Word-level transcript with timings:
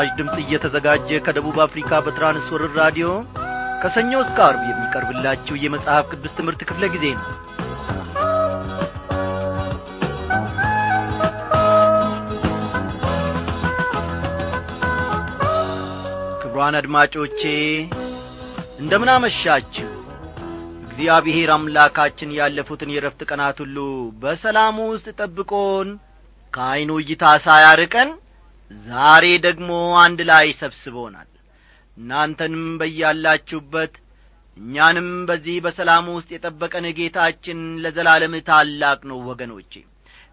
ይህ 0.00 0.08
ምስራች 0.08 0.18
ድምፅ 0.18 0.36
እየተዘጋጀ 0.40 1.08
ከደቡብ 1.26 1.56
አፍሪካ 1.64 1.90
በትራንስወርር 2.04 2.72
ራዲዮ 2.80 3.06
ከሰኞ 3.82 4.12
እስከ 4.22 4.38
አርብ 4.46 4.62
የሚቀርብላችሁ 4.66 5.54
የመጽሐፍ 5.62 6.04
ቅዱስ 6.12 6.32
ትምህርት 6.38 6.60
ክፍለ 6.68 6.84
ጊዜ 6.94 7.04
ነው። 7.16 7.26
ክብሯን 16.42 16.78
አድማጮቼ 16.80 17.42
እንደምናመሻችሁ። 18.82 19.88
እግዚአብሔር 20.88 21.50
አምላካችን 21.54 22.36
ያለፉትን 22.38 22.94
የረፍት 22.94 23.20
ቀናት 23.30 23.58
ሁሉ 23.64 23.76
በሰላሙ 24.22 24.78
ውስጥ 24.92 25.08
ጠብቆን 25.20 25.90
ከዐይኑ 26.54 26.90
እይታ 27.02 27.24
ሳያርቀን 27.46 28.10
ዛሬ 28.70 29.24
ደግሞ 29.46 29.70
አንድ 30.02 30.20
ላይ 30.30 30.46
ሰብስቦናል። 30.60 31.28
እናንተንም 31.96 32.64
በያላችሁበት 32.80 33.94
እኛንም 34.56 35.08
በዚህ 35.28 35.56
በሰላሙ 35.64 36.06
ውስጥ 36.16 36.30
የጠበቀን 36.34 36.86
ጌታችን 36.98 37.58
ለዘላለም 37.82 38.34
ታላቅ 38.48 39.00
ነው 39.10 39.18
ወገኖቼ። 39.28 39.72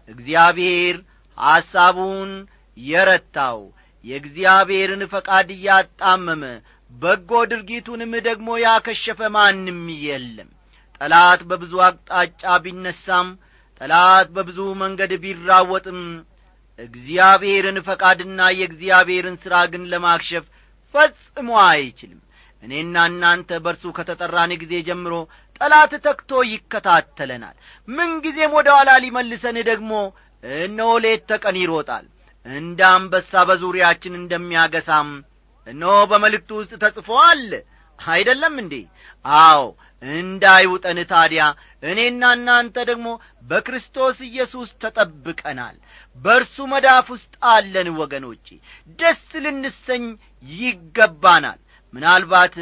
እግዚአብሔር 0.08 0.96
ሐሳቡን 1.38 2.30
የረታው 2.76 3.58
የእግዚአብሔርን 4.04 5.02
ፈቃድ 5.12 5.48
እያጣመመ 5.54 6.42
በጎ 6.90 7.30
ድርጊቱንም 7.50 8.12
ደግሞ 8.26 8.48
ያከሸፈ 8.64 9.20
ማንም 9.36 9.80
የለም። 10.04 10.50
ጠላት 11.00 11.40
በብዙ 11.48 11.72
አቅጣጫ 11.86 12.42
ቢነሳም 12.64 13.28
ጠላት 13.80 14.28
በብዙ 14.36 14.58
መንገድ 14.82 15.12
ቢራወጥም 15.24 15.98
እግዚአብሔርን 16.78 17.78
ፈቃድና 17.86 18.40
የእግዚአብሔርን 18.56 19.36
ሥራ 19.44 19.54
ግን 19.72 19.84
ለማክሸፍ 19.92 20.44
ፈጽሞ 20.94 21.48
አይችልም። 21.66 22.20
እኔና 22.62 22.96
እናንተ 23.10 23.50
በርሱ 23.64 23.84
ከተጠራን 23.96 24.52
ጊዜ 24.62 24.74
ጀምሮ 24.88 25.14
ጠላት 25.60 25.92
ተክቶ 26.06 26.30
ይከታተለናል። 26.50 27.56
ምንጊዜም 27.88 28.54
ወደ 28.58 28.68
ኋላ 28.76 28.90
ሊመልሰን 29.04 29.58
ደግሞ 29.70 29.92
እነሆ 30.60 30.90
ሌት 31.04 31.22
ተቀን 31.30 31.56
ይሮጣል። 31.62 32.06
እንደ 32.46 32.80
አንበሳ 32.90 33.32
በዙሪያችን 33.48 34.18
እንደሚያገሳም 34.20 35.08
እነሆ 35.66 35.94
በመልእክቱ 36.10 36.50
ውስጥ 36.60 36.72
ተጽፎ 36.82 37.08
አለ። 37.24 37.50
አይደለም 37.98 38.54
እንዴ? 38.62 38.74
አዎ 39.24 39.62
እንዳይውጠን 40.02 40.98
ታዲያ 41.12 41.42
እኔና 41.82 42.22
እናንተ 42.36 42.76
ደግሞ 42.90 43.08
በክርስቶስ 43.48 44.18
ኢየሱስ 44.28 44.68
ተጠብቀናል 44.82 45.76
በእርሱ 46.16 46.56
መዳፍ 46.70 47.06
ውስጥ 47.14 47.32
አለን 47.50 47.88
ወገኖቼ። 48.00 48.46
ደስ 48.98 49.24
ልንሰኝ 49.44 50.04
ይገባናል። 50.60 51.60
ምናልባት 51.94 52.56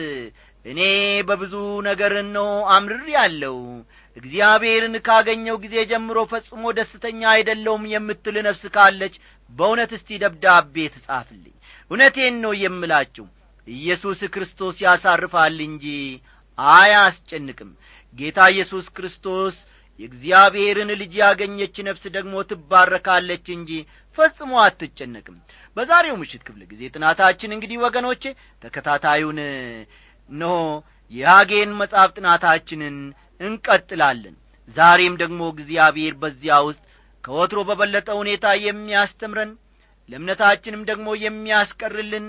እኔ 0.64 0.80
በብዙ 1.28 1.54
ነገር 1.88 2.12
ነው 2.34 2.48
አምርር 2.74 3.06
ያለው 3.16 3.56
እግዚአብሔርን 4.16 4.94
ካገኘው 5.06 5.56
ጊዜ 5.64 5.76
ጀምሮ 5.90 6.18
ፈጽሞ 6.30 6.64
ደስተኛ 6.78 7.22
አይደለውም 7.32 7.84
የምትል 7.92 8.36
ነፍስ 8.46 8.64
ካለች 8.74 9.14
በእውነት 9.50 9.90
እስቲ 9.96 10.18
ደብዳቤ 10.22 10.74
ትጻፍልኝ። 10.94 11.54
እውነቴን 11.90 12.36
ነው 12.44 12.52
የምላችሁ 12.62 13.26
ኢየሱስ 13.66 14.20
ክርስቶስ 14.34 14.76
ያሳርፋል 14.84 15.58
እንጂ 15.66 15.84
አያስጨንቅም። 16.58 17.70
ጌታ 18.18 18.38
ኢየሱስ 18.52 18.86
ክርስቶስ 18.96 19.56
የእግዚአብሔርን 20.00 20.90
ልጅ 21.00 21.12
ያገኘች 21.20 21.76
ነፍስ 21.88 22.04
ደግሞ 22.16 22.34
ትባረካለች 22.50 23.46
እንጂ 23.56 23.70
ፈጽሞ 24.18 24.52
አትጨነቅም። 24.62 25.36
በዛሬው 25.76 26.16
ምሽት 26.20 26.42
ክፍለ 26.46 26.62
ጊዜ 26.72 26.82
ጥናታችን 26.94 27.54
እንግዲህ 27.56 27.78
ወገኖቼ 27.84 28.22
ተከታታዩን 28.62 29.38
ኖ 30.30 30.44
የሐጌን 31.12 31.70
መጽሐፍ 31.80 32.10
ጥናታችንን 32.16 32.96
እንቀጥላለን። 33.40 34.34
ዛሬም 34.76 35.14
ደግሞ 35.22 35.40
እግዚአብሔር 35.54 36.14
በዚያ 36.22 36.54
ውስጥ 36.68 36.82
ከወትሮ 37.24 37.60
በበለጠ 37.68 38.08
ሁኔታ 38.20 38.46
የሚያስተምረን 38.64 39.50
ለእምነታችንም 40.08 40.82
ደግሞ 40.90 41.08
የሚያስቀርልን 41.24 42.26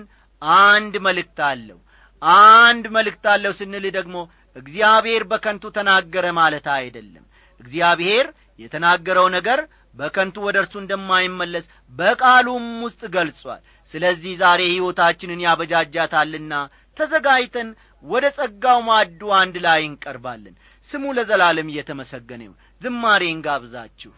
አንድ 0.61 0.93
መልእክት 1.05 1.39
አለው። 1.47 1.79
አንድ 2.21 2.85
መልእክት 2.95 3.25
አለው 3.33 3.53
ስንል 3.57 3.85
ደግሞ 3.97 4.17
እግዚአብሔር 4.55 5.23
በከንቱ 5.31 5.63
ተናገረ 5.77 6.25
ማለት 6.37 6.67
አይደለም 6.75 7.24
እግዚአብሔር 7.59 8.27
የተናገረው 8.59 9.27
ነገር 9.35 9.59
በከንቱ 9.95 10.35
ወደ 10.45 10.57
እርሱ 10.63 10.73
እንደማይመለስ 10.81 11.65
በቃሉም 11.93 12.65
ውስጥ 12.85 13.01
ገልጿል። 13.15 13.61
ስለዚህ 13.93 14.33
ዛሬ 14.41 14.61
ሕይወታችንን 14.71 15.43
ያበጃጃታልና 15.45 16.53
ተዘጋጅተን 16.97 17.69
ወደ 18.03 18.25
ጸጋው 18.37 18.79
ማዱ 18.87 19.21
አንድ 19.39 19.55
ላይ 19.65 19.81
እንቀርባለን። 19.89 20.55
ስሙ 20.89 21.13
ለዘላለም 21.17 21.71
እየተመሰገነ 21.71 22.41
ይሁን። 22.45 22.59
ዝማሬን 22.81 23.39
ጋብዛችሁ 23.45 24.11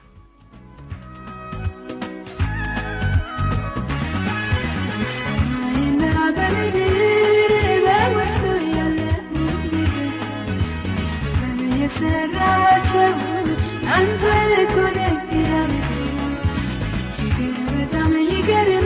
አንተ 13.96 14.24
ኮነ 14.74 14.98
በጣም 17.72 18.12
ይገርማል 18.28 18.77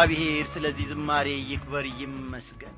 እግዚአብሔር 0.00 0.46
ስለዚህ 0.52 0.84
ዝማሬ 0.90 1.28
ይክበር 1.44 1.84
ይመስገን። 2.00 2.74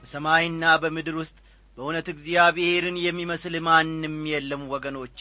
በሰማይና 0.00 0.64
በምድር 0.82 1.16
ውስጥ 1.20 1.34
በእውነት 1.78 2.08
እግዚአብሔርን 2.12 2.96
የሚመስል 3.04 3.54
ማንም 3.66 4.14
የለም 4.30 4.62
ወገኖቼ። 4.72 5.18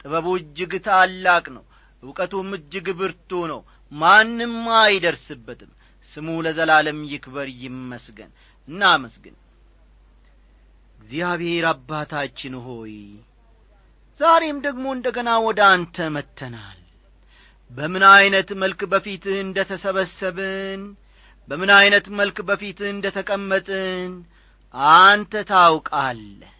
ጥበቡ 0.00 0.26
እጅግ 0.40 0.72
ታላቅ 0.86 1.44
ነው 1.56 1.64
እውቀቱም 2.02 2.50
እጅግ 2.58 2.86
ብርቱ 3.00 3.40
ነው 3.52 3.60
ማንም 3.92 4.54
አይደርስበትም። 4.78 5.72
ስሙ 6.12 6.36
ለዘላለም 6.46 7.00
ይክበር 7.12 7.50
ይመስገን። 7.62 8.30
እናመስግን። 8.68 9.36
እግዚአብሔር 10.98 11.66
አባታችን 11.72 12.56
ሆይ 12.66 12.96
ዛሬም 14.20 14.60
ደግሞ 14.66 14.86
እንደ 14.96 15.08
ገና 15.16 15.32
ወደ 15.46 15.60
አንተ 15.72 16.08
መጥተናል 16.16 16.80
በምን 17.74 18.02
ዐይነት 18.08 18.50
መልክ 18.62 18.80
በፊትህ 18.92 19.36
እንደ 19.40 19.58
ተሰበሰብን 19.70 20.82
በምን 21.48 21.70
ዐይነት 21.76 22.06
መልክ 22.18 22.36
በፊትህ 22.48 22.88
እንደ 22.92 23.06
ተቀመጥን 23.16 24.12
አንተ 24.96 25.42
ታውቃለህ። 25.50 26.52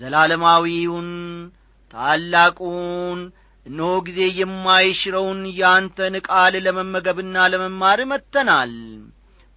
ዘላለማዊውን 0.00 1.08
ታላቁን 1.94 3.20
እነሆ 3.66 3.90
ጊዜ 4.06 4.20
የማይሽረውን 4.38 5.40
ያንተን 5.58 6.14
ቃል 6.26 6.54
ለመመገብና 6.64 7.46
ለመማር 7.52 8.00
መጥተናል። 8.10 8.72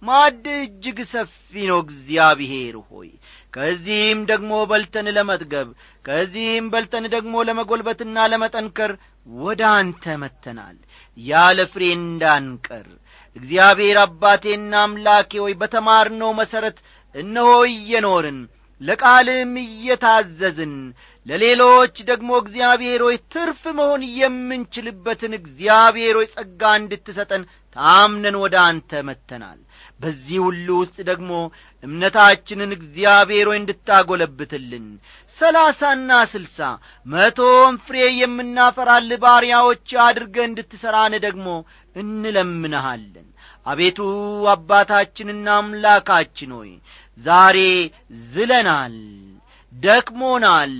ማድ 0.02 0.44
እጅግ 0.56 0.98
ሰፊ 1.12 1.32
ነው። 1.70 1.78
እግዚአብሔር 1.84 2.74
ሆይ 2.88 3.08
ከዚህም 3.54 4.20
ደግሞ 4.30 4.50
በልተን 4.70 5.06
ለመጥገብ 5.16 5.68
ከዚህም 6.04 6.66
በልተን 6.72 7.06
ደግሞ 7.14 7.34
ለመጐልበትና 7.48 8.26
ለመጠንከር 8.32 8.92
ወደ 9.28 9.62
አንተ 9.74 10.04
መጥተናል። 10.22 10.76
ያለ 11.16 11.58
ፍሬ 11.72 11.84
እንዳንቀር 11.96 12.86
እግዚአብሔር 13.36 13.96
አባቴና 14.02 14.72
አምላኬ 14.82 15.32
ሆይ 15.42 15.54
በተማርነው 15.60 16.30
መሠረት 16.38 16.78
እነሆ 17.14 17.50
እየኖርን 17.72 18.38
ለቃልም 18.80 19.52
እየታዘዝን 19.62 20.74
ለሌሎች 21.26 21.96
ደግሞ 22.10 22.30
እግዚአብሔር 22.42 23.00
ሆይ 23.06 23.16
ትርፍ 23.32 23.62
መሆን 23.78 24.02
የምንችልበትን 24.18 25.32
እግዚአብሔር 25.40 26.14
ሆይ 26.18 26.28
ጸጋ 26.34 26.62
እንድትሰጠን 26.80 27.42
ታምነን 27.76 28.36
ወደ 28.42 28.56
አንተ 28.66 29.02
መጥተናል 29.08 29.58
በዚህ 30.00 30.38
ሁሉ 30.44 30.66
ውስጥ 30.80 30.96
ደግሞ 31.08 31.30
እምነታችንን 31.82 32.70
እግዚአብሔር 32.76 33.46
ሆይ 33.50 33.58
እንድታጐለብትልን 33.60 34.86
ሰላሳና 35.38 36.10
ስልሳ 36.32 36.58
መቶም 37.06 37.74
ፍሬ 37.86 37.98
የምናፈራል 38.18 39.10
ባሪያዎች 39.24 39.88
አድርገ 40.06 40.36
እንድትሠራን 40.48 41.14
ደግሞ 41.26 41.48
እንለምንሃለን። 41.96 43.28
አቤቱ 43.66 43.98
አባታችንና 44.52 45.48
አምላካችን 45.58 46.52
ሆይ 46.58 46.70
ዛሬ 47.18 47.58
ዝለናል 48.32 48.96
ደክሞናል 49.72 50.74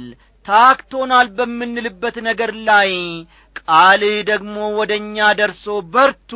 ታክቶናል 0.47 1.27
በምንልበት 1.37 2.17
ነገር 2.29 2.51
ላይ 2.69 2.91
ቃልህ 3.61 4.17
ደግሞ 4.31 4.57
ወደ 4.79 4.93
እኛ 5.03 5.27
ደርሶ 5.39 5.65
በርቱ 5.95 6.31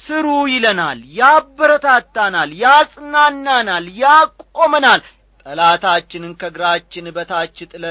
ስሩ 0.00 0.26
ይለናል 0.52 0.98
ያበረታታናል 1.20 2.50
ያጽናናናል 2.62 3.86
ያቆመናል። 4.02 5.02
ጠላታችንን 5.46 6.32
ከእግራችን 6.40 7.06
በታች 7.16 7.56
ጥለ 7.72 7.84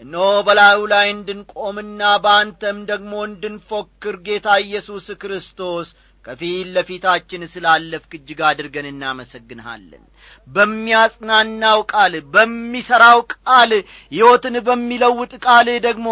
እነሆ 0.00 0.28
በላዩ 0.46 0.78
ላይ 0.92 1.06
እንድንቆምና 1.12 2.02
በአንተም 2.24 2.78
ደግሞ 2.88 3.12
እንድንፎክር 3.28 4.16
ጌታ 4.26 4.48
ኢየሱስ 4.64 5.06
ክርስቶስ 5.22 5.88
ከፊት 6.24 6.66
ለፊታችን 6.74 7.42
ስላለፍክ 7.52 8.12
እጅግ 8.18 8.40
አድርገን 8.48 8.86
እናመሰግንሃለን 8.90 10.02
በሚያጽናናው 10.48 11.80
ቃል 11.92 12.14
በሚሠራው 12.34 13.18
ቃል 13.34 13.70
ሕይወትን 14.12 14.56
በሚለውጥ 14.66 15.32
ቃል 15.44 15.68
ደግሞ 15.86 16.08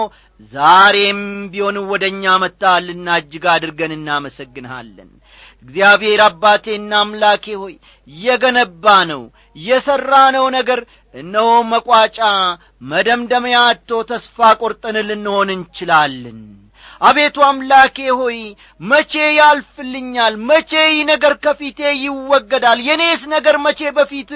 ዛሬም 0.53 1.21
ቢሆን 1.53 1.79
ወደ 1.91 2.05
እኛ 2.12 2.37
መጥተሃልና 2.43 3.17
እጅግ 3.21 3.44
አድርገን 3.55 3.93
እናመሰግንሃለን። 3.97 5.11
እግዚአብሔር 5.65 6.21
አባቴና 6.27 6.93
አምላኬ 7.03 7.44
ሆይ 7.62 7.75
የገነባ 8.09 8.85
ነው 9.11 9.23
የሠራነው 9.62 10.47
ነገር 10.56 10.81
እነሆ 11.15 11.50
መቋጫ 11.73 12.19
መደምደሚያ 12.91 13.61
አጥቶ 13.69 14.00
ተስፋ 14.11 14.50
ቈርጠን 14.61 14.99
ልንሆን 15.09 15.49
እንችላለን 15.56 16.41
አቤቱ 17.00 17.37
አምላኬ 17.44 17.97
ሆይ 18.12 18.38
መቼ 18.82 19.12
ያልፍልኛል? 19.37 20.35
መቼ 20.49 20.73
ይህ 20.88 21.00
ነገር 21.11 21.35
ከፊቴ 21.44 21.81
ይወገዳል? 22.02 22.79
የኔስ 22.88 23.23
ነገር 23.35 23.56
መቼ 23.67 23.81
በፊት 23.97 24.31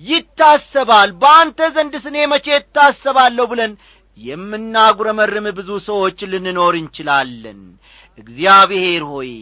ይታሰባል? 0.00 1.10
በአንተ 1.20 1.58
ዘንድ 1.74 1.94
ስኔ 2.04 2.16
መቼ 2.32 2.46
እታሰባለሁ? 2.60 3.46
ብለን 3.52 3.72
የምናጉረመርም 4.18 5.46
ብዙ 5.56 5.70
ሰዎች 5.88 6.18
ልንኖር 6.32 6.74
እንችላለን። 6.80 7.60
እግዚአብሔር 8.18 9.02
ሆይ 9.12 9.32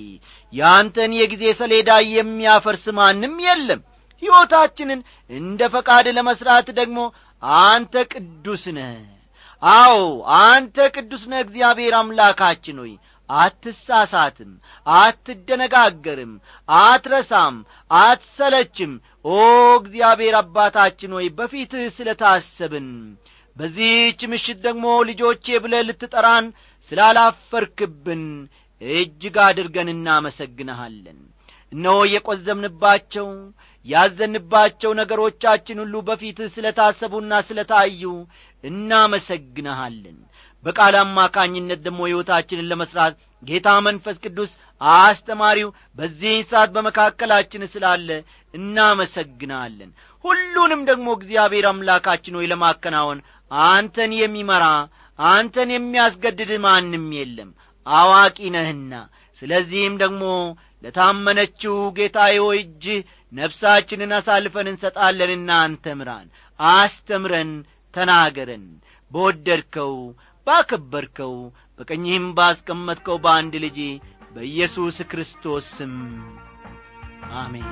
ያንተን 0.52 1.12
የጊዜ 1.18 1.44
ሰሌዳ 1.58 1.90
የሚያፈርስ 2.12 2.84
ማንም 2.98 3.34
የለም። 3.46 3.80
ሕይወታችንን 4.22 5.00
እንደ 5.30 5.60
ፈቃድ 5.74 6.06
ለመሥራት 6.16 6.68
ደግሞ 6.78 6.98
አንተ 7.64 7.94
ቅዱስ 8.12 8.64
ነህ 8.76 8.96
አዎ 9.62 9.96
አንተ 10.38 10.76
ቅዱስ 10.94 11.24
ነህ 11.30 11.40
እግዚአብሔር 11.44 11.94
አምላካችን 11.98 12.78
ሆይ። 12.82 12.92
አትሳሳትም 13.30 14.50
አትደነጋገርም 14.86 16.32
አትረሳም 16.68 17.56
አትሰለችም። 17.90 18.92
ኦ 19.26 19.36
እግዚአብሔር 19.80 20.34
አባታችን 20.40 21.14
ሆይ 21.16 21.28
በፊትህ 21.38 21.84
ስለ 21.98 22.08
ታሰብን 22.22 22.88
በዚህች 23.56 24.20
ምሽት 24.32 24.58
ደግሞ 24.66 24.84
ልጆቼ 25.08 25.46
ብለ 25.64 25.74
ልትጠራን 25.88 26.46
ስላላፈርክብን 26.92 28.24
እጅግ 28.82 29.36
አድርገን 29.46 29.88
እናመሰግንሃለን። 29.94 31.18
እነሆ 31.72 31.98
የቈዘምንባቸው 32.12 33.28
ያዘንባቸው 33.86 34.90
ነገሮቻችን 34.98 35.78
ሁሉ 35.82 35.94
በፊትህ 36.08 36.48
ስለ 36.56 36.66
ታሰቡና 36.76 37.32
ስለ 37.46 37.60
ታዩ 37.70 38.02
እናመሰግንሃለን። 38.64 40.18
በቃል 40.64 40.94
አማካኝነት 41.00 41.80
ደግሞ 41.86 42.00
ሕይወታችንን 42.08 42.68
ለመሥራት 42.70 43.14
ጌታ 43.42 43.68
መንፈስ 43.86 44.16
ቅዱስ 44.24 44.50
አስተማሪው 44.80 45.68
በዚህን 45.98 46.44
ሰዓት 46.50 46.70
በመካከላችን 46.74 47.62
ስላለ 47.72 48.08
እናመሰግናለን። 48.54 49.90
ሁሉንም 50.24 50.80
ደግሞ 50.90 51.08
እግዚአብሔር 51.16 51.66
አምላካችን 51.70 52.36
ሆይ 52.38 52.46
ለማከናወን 52.52 53.20
አንተን 53.50 54.12
የሚመራ 54.18 54.64
አንተን 55.18 55.70
የሚያስገድድ 55.74 56.52
ማንም 56.64 57.06
የለም። 57.16 57.50
አዋቂ 57.86 58.38
ነህና። 58.54 58.92
ስለዚህም 59.42 59.94
ደግሞ 60.02 60.24
ለታመነችው 60.84 61.74
ጌታዬ 61.96 62.36
እጅህ 62.56 63.00
ነፍሳችንን 63.32 64.10
አሳልፈን 64.16 64.70
እንሰጣለንና 64.70 65.50
አንተ 65.64 65.94
ምራን 65.98 66.26
አስተምረን 66.60 67.52
ተናገረን 67.94 68.64
በወደድከው 69.10 69.94
ባከበርከው 70.46 71.34
በቀኝህም 71.78 72.26
ባስቀመጥከው 72.38 73.18
በአንድ 73.24 73.54
ልጅ 73.64 73.78
በኢየሱስ 74.34 74.98
ክርስቶስ 75.10 75.66
ስም 75.76 75.94
አሜን። 77.40 77.70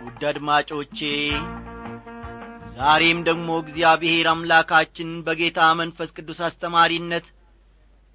ውድ 0.00 0.22
አድማጮቼ 0.28 0.98
ዛሬም 2.78 3.18
ደግሞ 3.28 3.48
እግዚአብሔር 3.62 4.26
አምላካችን 4.32 5.08
በጌታ 5.26 5.60
መንፈስ 5.78 6.10
ቅዱስ 6.16 6.40
አስተማሪነት 6.48 7.26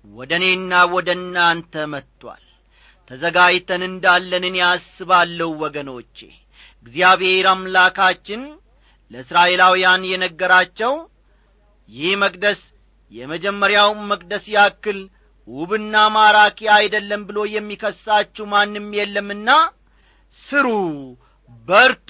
ወደ 0.05 0.31
እኔና 0.39 0.81
ወደ 0.93 1.09
እናንተ 1.17 1.83
መጥቶአል 1.93 2.43
ተዘጋጅተን 3.11 3.81
እንዳለንን 3.87 4.55
ያስባለሁ 4.61 5.49
ወገኖቼ። 5.63 6.17
እግዚአብሔር 6.85 7.47
አምላካችን 7.53 8.41
ለእስራኤላውያን 9.11 10.07
የነገራቸው 10.11 10.93
ይህ 11.89 12.13
መቅደስ 12.23 12.61
የመጀመሪያው 13.11 13.91
መቅደስ 14.11 14.45
ያክል 14.55 14.99
ውብና 15.47 15.95
ማራኪ 16.15 16.59
አይደለም 16.75 17.21
ብሎ 17.29 17.39
የሚከሳችሁ 17.53 18.45
ማንም 18.53 18.87
የለምና 18.99 19.49
ስሩ 20.43 20.67
በርቱ 21.67 22.09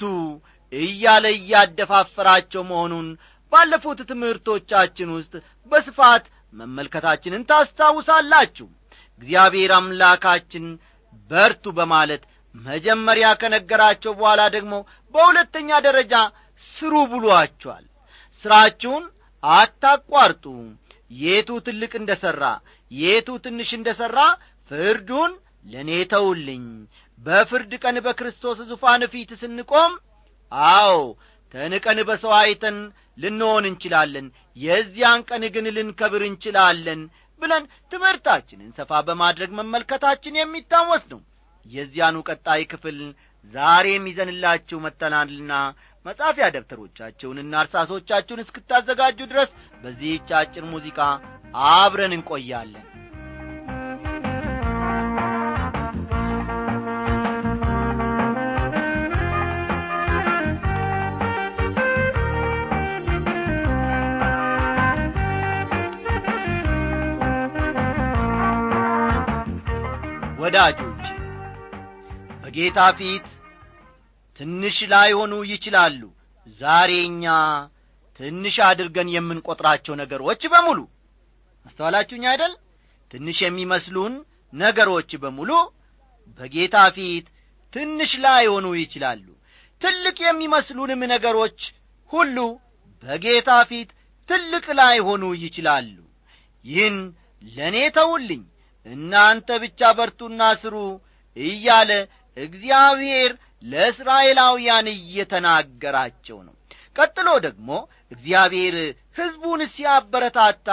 እያለ 0.82 1.24
እያደፋፈራቸው 1.36 2.62
መሆኑን 2.70 3.08
ባለፉት 3.52 3.98
ትምህርቶቻችን 4.10 5.08
ውስጥ 5.16 5.34
በስፋት 5.72 6.24
መመልከታችንን 6.54 7.46
ታስታውሳላችሁ። 7.50 8.66
እግዚአብሔር 9.22 9.72
አምላካችን 9.76 10.64
በርቱ 11.30 11.64
በማለት 11.78 12.22
መጀመሪያ 12.54 13.26
ከነገራቸው 13.40 14.12
በኋላ 14.18 14.42
ደግሞ 14.56 14.74
በሁለተኛ 15.14 15.70
ደረጃ 15.86 16.14
ስሩ 16.64 16.94
ብሏቸዋል። 17.12 17.84
ሥራችሁን 18.44 19.04
አታቋርጡ። 19.42 20.44
የቱ 21.20 21.50
ትልቅ 21.66 21.92
እንደ 21.98 22.12
ሠራ 22.22 22.44
የቱ 22.90 23.28
ትንሽ 23.44 23.70
እንደ 23.78 23.88
ሠራ 23.98 24.18
ፍርዱን 24.70 25.32
ለእኔ 25.66 25.90
ተውልኝ። 26.12 26.64
በፍርድ 27.20 27.72
ቀን 27.82 27.96
በክርስቶስ 28.06 28.58
ዙፋን 28.70 29.02
ፊት 29.12 29.30
ስንቆም 29.42 29.92
አዎ 30.52 30.96
ተንቀን 31.54 31.98
በሰው 32.08 32.32
አይተን 32.38 32.78
ልንሆን 33.18 33.64
እንችላለን። 33.70 34.26
የዚያን 34.56 35.20
ቀን 35.28 35.42
ግን 35.54 35.66
ልንከብር 35.76 36.22
እንችላለን 36.28 37.00
ብለን 37.42 37.62
ትምህርታችንን 37.92 38.70
ሰፋ 38.78 39.00
በማድረግ 39.08 39.50
መመልከታችን 39.58 40.38
የሚታወስ 40.40 41.04
ነው። 41.12 41.20
የዚያኑ 41.66 42.16
ቀጣይ 42.28 42.62
ክፍል 42.72 42.98
ዛሬም 43.54 44.04
ይዘንላችሁ 44.10 44.78
መጥተናልና 44.84 45.52
መጻፊያ 46.06 46.46
ደብተሮቻችሁንና 46.54 47.52
እርሳሶቻችሁን 47.64 48.42
እስክታዘጋጁ 48.42 49.18
ድረስ 49.30 49.50
በዚህች 49.82 50.28
አጭር 50.40 50.64
ሙዚቃ 50.72 50.98
አብረን 51.70 52.14
እንቆያለን 52.16 52.84
ወዳጆች 70.54 71.06
በጌታ 72.42 72.80
ፊት 72.98 73.24
ትንሽ 74.40 74.76
ላይሆኑ 74.92 75.32
ይችላሉ። 75.48 76.00
ዛሬ 76.60 76.90
እኛ 77.06 77.24
ትንሽ 78.20 78.56
አድርገን 78.66 79.08
የምንቈጥራቸው 79.14 79.94
ነገሮች 80.02 80.42
በሙሉ 80.52 80.78
አስተዋላችሁኝ 81.66 82.24
አይደል? 82.32 82.54
ትንሽ 83.10 83.40
የሚመስሉን 83.44 84.14
ነገሮች 84.52 85.10
በሙሉ 85.22 85.50
በጌታ 86.38 86.76
ፊት 86.96 87.26
ትንሽ 87.72 88.14
ላይሆኑ 88.24 88.66
ይችላሉ። 88.82 89.26
ትልቅ 89.82 90.16
የሚመስሉንም 90.26 91.02
ነገሮች 91.14 91.60
ሁሉ 92.10 92.36
በጌታ 93.02 93.60
ፊት 93.70 93.90
ትልቅ 94.28 94.66
ላይሆኑ 94.80 95.34
ይችላሉ። 95.42 95.96
ይህን 96.64 96.98
ለእኔ 97.42 97.78
ተውልኝ 97.96 98.44
እናንተ 98.86 99.48
ብቻ 99.62 99.80
በርቱና 99.98 100.42
ስሩ 100.62 100.76
እያለ 101.36 101.90
እግዚአብሔር 102.36 103.32
ለእስራኤላውያን 103.64 104.86
እየተናገራቸው 104.94 106.38
ነው። 106.46 106.54
ቀጥሎ 106.96 107.28
ደግሞ 107.46 107.68
እግዚአብሔር 108.12 108.74
ሕዝቡን 109.18 109.60
ሲያበረታታ 109.74 110.68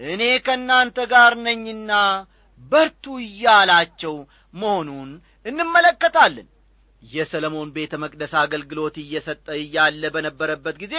እኔ 0.00 0.22
ከእናንተ 0.46 0.98
ጋር 1.12 1.32
ነኝና 1.46 1.92
በርቱ 2.72 3.04
እያላቸው 3.24 4.14
መሆኑን 4.54 5.10
እንመለከታለን። 5.46 6.48
የሰለሞን 7.02 7.68
ቤተ 7.76 7.92
መቅደስ 8.02 8.32
አገልግሎት 8.40 8.96
እየሰጠ 9.02 9.46
እያለ 9.60 10.02
በነበረበት 10.14 10.76
ጊዜ 10.82 10.94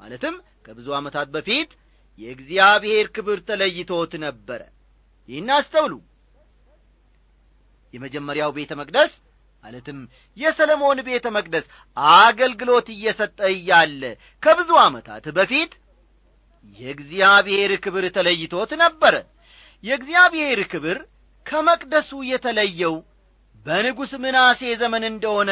ማለትም 0.00 0.36
ከብዙ 0.66 0.86
ዓመታት 0.98 1.28
በፊት 1.34 1.70
የእግዚአብሔር 2.18 3.06
ክብር 3.16 3.38
ተለይቶት 3.48 4.12
ነበረ 4.24 4.60
ይህን 5.28 5.48
አስተውሉ። 5.56 5.92
የመጀመሪያው 7.94 8.50
ቤተ 8.56 8.72
መቅደስ 8.80 9.12
ማለትም 9.64 9.98
የሰለሞን 10.36 10.98
ቤተ 11.06 11.26
መቅደስ 11.36 11.66
አገልግሎት 12.16 12.86
እየሰጠ 12.94 13.38
እያለ 13.52 14.02
ከብዙ 14.42 14.70
ዓመታት 14.82 15.26
በፊት 15.36 15.72
የእግዚአብሔር 16.80 17.72
ክብር 17.84 18.04
ተለይቶት 18.16 18.70
ነበረ። 18.82 19.14
የእግዚአብሔር 19.84 20.60
ክብር 20.72 20.98
ከመቅደሱ 21.46 22.10
የተለየው 22.28 22.94
በንጉሥ 23.66 24.12
ምናሴ 24.22 24.60
ዘመን 24.80 25.04
እንደሆነ 25.10 25.50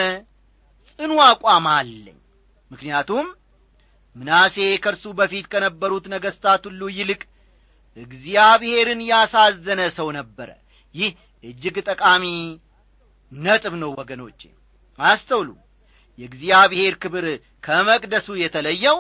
ጽኑ 0.99 1.13
አቋም 1.27 1.67
አለኝ። 1.73 2.19
ምክንያቱም 2.71 3.27
ምናሴ 4.17 4.57
ከእርሱ 4.83 5.05
በፊት 5.19 5.47
ከነበሩት 5.53 6.07
ነገሥታት 6.15 6.63
ሁሉ 6.69 6.83
ይልቅ 6.97 7.21
እግዚአብሔርን 7.97 9.01
ያሳዘነ 9.09 9.81
ሰው 9.97 10.09
ነበረ። 10.19 10.51
ይህ 10.95 11.11
እጅግ 11.45 11.77
ጠቃሚ 11.89 12.25
ነጥብ 13.33 13.75
ነው 13.83 13.91
ወገኖቼ። 14.01 14.41
አስተውሉ። 14.99 15.49
የእግዚአብሔር 16.19 16.95
ክብር 17.03 17.27
ከመቅደሱ 17.65 18.29
የተለየው 18.41 18.99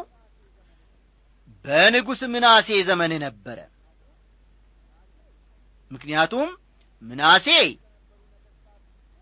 በንጉሥ 1.65 2.21
ምናሴ 2.33 2.69
ዘመን 2.89 3.13
ነበረ። 3.25 3.59
ምክንያቱም 5.91 6.49
ምናሴ 7.03 7.47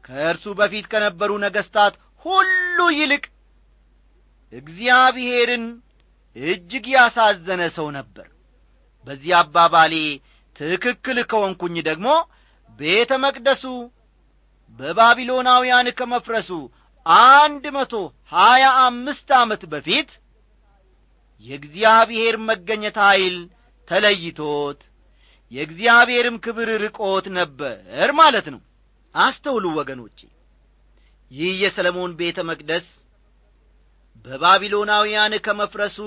ከእርሱ 0.04 0.44
በፊት 0.58 0.86
ከነበሩ 0.92 1.30
ነገሥታት 1.44 1.94
ሁሉ 2.24 2.78
ይልቅ 2.96 3.24
እግዚአብሔርን 4.52 5.64
እጅግ 6.36 6.86
ያሳዘነ 6.94 7.62
ሰው 7.76 7.86
ነበር 7.96 8.26
በዚህ 9.07 9.33
አባባሌ 9.38 9.95
ትክክል 10.57 11.19
ከሆንኩኝ 11.30 11.76
ደግሞ 11.88 12.09
ቤተ 12.78 13.12
መቅደሱ 13.25 13.64
በባቢሎናውያን 14.80 15.88
ከመፍረሱ 15.99 16.50
አንድ 17.30 17.64
መቶ 17.76 17.92
ሀያ 18.33 18.64
አምስት 18.83 19.28
ዓመት 19.38 19.62
በፊት 19.73 20.11
የእግዚአብሔር 21.45 22.35
መገኘት 22.49 22.97
ኀይል 23.02 23.37
ተለይቶት 23.88 24.80
የእግዚአብሔርም 25.52 26.37
ክብር 26.45 26.69
ርቆት 26.83 27.26
ነበር 27.38 28.11
ማለት 28.19 28.47
ነው። 28.54 28.61
አስተውሉ 29.14 29.66
ወገኖቼ 29.78 30.19
ይህ 31.30 31.52
የሰለሞን 31.62 32.12
ቤተ 32.21 32.38
መቅደስ 32.50 32.87
በባቢሎናውያን 34.25 35.35
ከመፍረሱ 35.47 35.99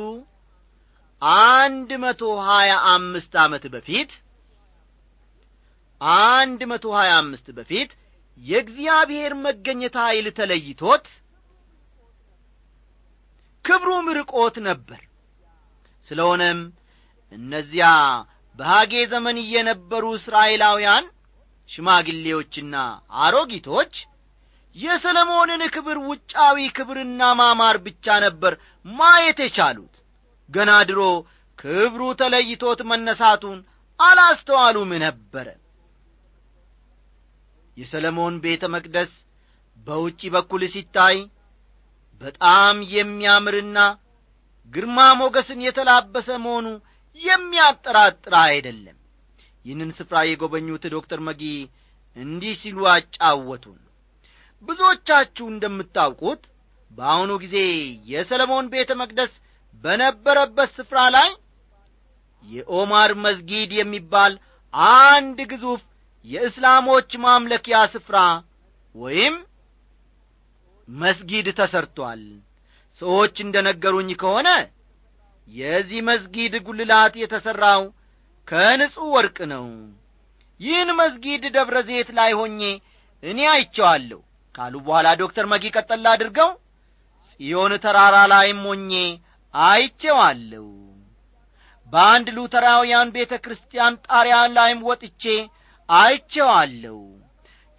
አንድ 1.24 1.92
መቶ 2.04 2.22
ሀያ 2.44 2.72
አምስት 2.92 3.34
ዓመት 3.44 3.66
በፊት 3.74 4.12
አንድ 6.24 6.62
መቶ 6.72 6.86
ሀያ 6.98 7.12
አምስት 7.20 7.48
በፊት 7.58 7.92
የእግዚአብሔር 8.38 9.34
መገኘት 9.46 9.96
ኀይል 10.02 10.28
ተለይቶት 10.38 11.06
ክብሩም 13.66 14.08
ርቆት 14.18 14.56
ነበር። 14.68 15.02
ስለሆነም 16.08 16.60
እነዚያ 17.32 17.88
በሐጌ 18.60 18.94
ዘመን 19.14 19.38
የነበሩ 19.54 20.06
እስራኤላውያን 20.18 21.06
ሽማግሌዎችና 21.70 22.76
አሮጊቶች 23.22 23.94
የሰለሞንን 24.76 25.62
ክብር 25.74 25.98
ውጫዊ 26.10 26.58
ክብርና 26.78 27.22
ማማር 27.40 27.78
ብቻ 27.86 28.16
ነበር 28.26 28.54
ማየት 28.86 29.40
የቻሉት 29.44 29.96
ገና 30.50 30.72
ድሮ 30.90 31.02
ክብሩ 31.60 32.02
ተለይቶት 32.22 32.80
መነሳቱን 32.90 33.60
አላስተዋሉም 34.00 34.92
ነበረ 35.04 35.48
የሰለሞን 37.78 38.36
ቤተ 38.44 38.64
መቅደስ 38.74 39.12
በውጪ 39.88 40.22
በኩል 40.36 40.64
ሲታይ 40.74 41.18
በጣም 42.22 42.76
የሚያምርና 42.94 43.78
ግርማ 44.74 45.00
ሞገስን 45.20 45.62
የተላበሰ 45.66 46.30
መሆኑ 46.44 46.68
የሚያጠራጥር 47.20 48.34
አይደለም። 48.44 48.98
ይህንን 49.66 49.90
ስፍራ 49.98 50.18
የጐበኙት 50.28 50.84
ዶክተር 50.96 51.20
መጊ 51.28 51.42
እንዲህ 52.16 52.54
ሲሉ 52.62 52.80
አጫወቱን። 52.94 53.80
ብዙዎቻችሁ 54.64 55.46
እንደምታውቁት 55.52 56.42
በአሁኑ 56.92 57.32
ጊዜ 57.44 57.58
የሰለሞን 58.12 58.66
ቤተ 58.74 58.92
መቅደስ 59.02 59.34
በነበረበት 59.74 60.70
ስፍራ 60.78 61.00
ላይ 61.16 61.30
የኦማር 62.44 63.12
መዝጊድ 63.26 63.72
የሚባል 63.78 64.34
አንድ 64.98 65.40
ግዙፍ 65.52 65.82
የእስላሞች 66.26 67.12
ማምለኪያ 67.26 67.78
ስፍራ 67.94 68.18
ወይም 68.96 69.36
መስጊድ 70.88 71.48
ተሰርቶአል 71.60 72.24
ሰዎች 73.02 73.36
እንደ 73.44 73.56
ነገሩኝ 73.68 74.10
ከሆነ 74.22 74.50
የዚህ 75.48 76.02
መስጊድ 76.10 76.54
ጉልላት 76.66 77.14
የተሠራው 77.22 77.82
ከንጹሕ 78.48 79.08
ወርቅ 79.16 79.38
ነው። 79.54 79.66
ይህን 80.60 80.90
መስጊድ 81.00 81.44
ደብረ 81.56 81.78
ዘይት 81.88 82.10
ላይ 82.18 82.32
ሆኜ 82.40 82.62
እኔ 83.24 83.40
አይቼዋለሁ 83.54 84.20
ካሉ 84.56 84.74
በኋላ 84.86 85.08
ዶክተር 85.22 85.46
መጊ 85.54 85.72
ቀጠል 85.76 86.06
አድርገው 86.12 86.50
ጽዮን 87.30 87.74
ተራራ 87.84 88.18
ላይም 88.34 88.62
ሆኜ 88.68 88.92
አይቼዋለሁ። 89.54 90.68
በአንድ 91.94 92.28
ሉተራውያን 92.38 93.10
ቤተ 93.16 93.34
ክርስቲያን 93.44 94.00
ጣሪያ 94.08 94.38
ላይም 94.56 94.80
ወጥቼ 94.88 95.24
አይቼዋለሁ። 95.90 97.00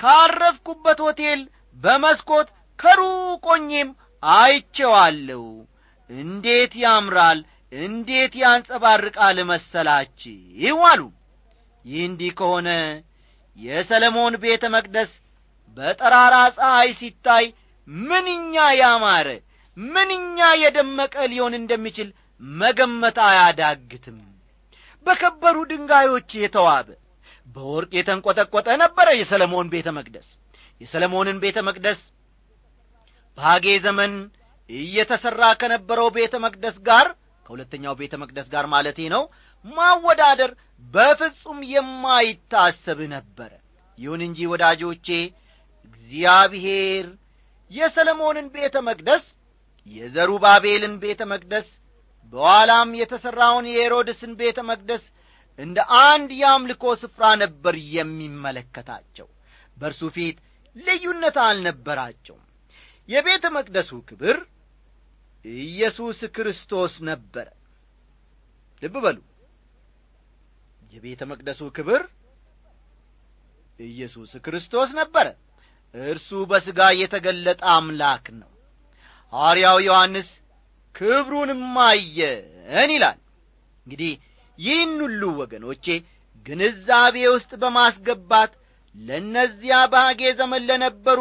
ካረፍኩበት 0.00 0.98
ሆቴል 1.04 1.40
በመስኮት 1.76 2.48
ከሩቆኜም 2.78 3.88
አይቼዋለሁ። 4.22 5.42
እንዴት 6.10 6.72
ያምራል! 6.82 7.38
እንዴት 7.72 8.32
ያንጸባርቃል 8.42 9.38
መሰላችሁ 9.48 10.78
አሉ። 10.90 11.00
ይህ 11.84 12.02
እንዲህ 12.08 12.32
ከሆነ 12.38 12.68
የሰለሞን 13.56 14.34
ቤተ 14.44 14.64
መቅደስ 14.74 15.10
በጠራራ 15.76 16.36
ፀሐይ 16.56 16.90
ሲታይ 17.00 17.44
ምንኛ 17.88 18.54
ያማረ 18.80 19.28
ምንኛ 19.76 20.38
የደመቀ 20.60 21.14
ሊሆን 21.30 21.54
እንደሚችል 21.58 22.08
መገመት 22.42 23.16
አያዳግትም። 23.26 24.18
በከበሩ 25.06 25.56
ድንጋዮች 25.70 26.30
የተዋበ 26.42 26.88
በወርቅ 27.46 27.90
የተንቈጠቈጠ 27.98 28.68
ነበረ 28.82 29.08
የሰለሞን 29.18 29.68
ቤተ 29.74 29.88
መቅደስ። 29.96 30.28
የሰለሞንን 30.80 31.38
ቤተ 31.42 31.58
መቅደስ 31.66 32.00
በሐጌ 33.38 33.66
ዘመን 33.84 34.12
እየተሠራ 34.70 35.42
ከነበረው 35.60 36.08
ቤተ 36.16 36.34
መቅደስ 36.44 36.76
ጋር 36.88 37.06
ከሁለተኛው 37.46 37.94
ቤተ 38.00 38.14
መቅደስ 38.22 38.46
ጋር 38.54 38.64
ማለቴ 38.72 38.98
ነው 39.14 39.22
ማወዳደር 39.64 40.50
በፍጹም 40.94 41.58
የማይታሰብ 41.72 42.98
ነበረ። 43.14 43.50
ይሁን 43.98 44.20
እንጂ 44.26 44.38
ወዳጆቼ 44.52 45.08
እግዚአብሔር 45.88 47.06
የሰለሞንን 47.70 48.46
ቤተ 48.56 48.76
መቅደስ 48.88 49.24
የዘሩባቤልን 49.86 50.94
ቤተ 51.02 51.22
መቅደስ 51.32 51.66
በኋላም 52.32 52.90
የተሠራውን 53.00 53.66
የሄሮድስን 53.70 54.32
ቤተ 54.40 54.58
መቅደስ 54.70 55.04
እንደ 55.58 55.78
አንድ 56.04 56.30
የአምልኮ 56.38 56.84
ስፍራ 57.02 57.24
ነበር 57.42 57.74
የሚመለከታቸው። 57.96 59.28
በእርሱ 59.76 60.02
ፊት 60.16 60.38
ልዩነት 60.76 61.36
አልነበራቸውም። 61.44 62.42
የቤተ 63.08 63.44
መቅደሱ 63.56 63.90
ክብር 64.08 64.38
ኢየሱስ 65.44 66.20
ክርስቶስ 66.36 66.94
ነበረ። 67.08 67.48
ልብ 68.82 68.94
በሉ። 69.04 69.18
የቤተ 70.92 71.22
መቅደሱ 71.30 71.62
ክብር 71.76 72.02
ኢየሱስ 73.80 74.32
ክርስቶስ 74.44 74.90
ነበረ። 74.98 75.26
እርሱ 75.94 76.30
በሥጋ 76.50 76.80
የተገለጠ 77.00 77.62
አምላክ 77.74 78.26
ነው 78.34 78.50
ሐዋርያው 79.34 79.78
ዮሐንስ 79.86 80.28
ክብሩንም 80.94 81.62
አየን 81.84 82.90
ይላል። 82.94 83.18
እንግዲህ 83.86 84.12
ይህን 84.58 84.92
ሁሉ 85.04 85.22
ወገኖቼ 85.40 85.86
ግንዛቤ 86.46 87.16
ውስጥ 87.34 87.50
በማስገባት 87.62 88.52
ለእነዚያ 88.94 89.76
ባጌ 89.92 90.20
ዘመን 90.40 90.62
ለነበሩ 90.68 91.20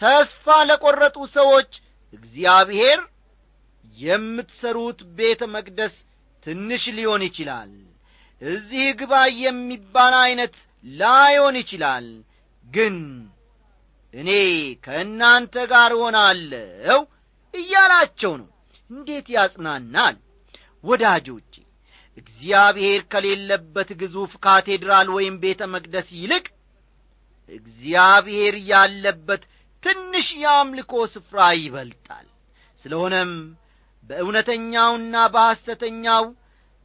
ተስፋ 0.00 0.46
ለቈረጡ 0.68 1.16
ሰዎች 1.36 1.70
እግዚአብሔር 2.12 3.00
የምትሠሩት 3.96 5.00
ቤተ 5.18 5.42
መቅደስ 5.54 5.94
ትንሽ 6.46 6.84
ሊሆን 6.96 7.22
ይችላል 7.28 7.72
እዚህ 8.42 8.86
ግባ 9.00 9.12
የሚባል 9.42 10.14
ዐይነት 10.22 10.54
ላይሆን 10.84 11.56
ይችላል። 11.60 12.06
ግን 12.66 12.96
እኔ 14.14 14.30
ከእናንተ 14.84 15.54
ጋር 15.72 15.92
ሆናለሁ 16.00 16.98
እያላቸው 17.54 18.32
ነው። 18.40 18.48
እንዴት 18.90 19.26
ያጽናናል? 19.34 20.16
ወዳጆቼ 20.84 21.52
እግዚአብሔር 22.18 23.00
ከሌለበት 23.12 23.88
ግዙፍ 24.00 24.32
ካቴድራል 24.44 25.08
ወይም 25.14 25.36
ቤተ 25.42 25.60
መቅደስ 25.72 26.08
ይልቅ 26.18 26.44
እግዚአብሔር 27.48 28.54
ያለበት 28.70 29.42
ትንሽ 29.82 30.26
የአምልኮ 30.42 30.92
ስፍራ 31.14 31.38
ይበልጣል። 31.58 32.26
ስለሆነም 32.84 33.32
በእውነተኛውና 34.04 35.14
በሐሰተኛው 35.34 36.24